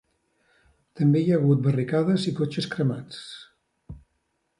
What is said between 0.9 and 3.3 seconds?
També hi ha hagut barricades i cotxes cremats.